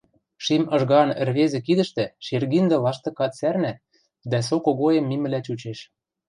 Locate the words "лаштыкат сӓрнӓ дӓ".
2.83-4.39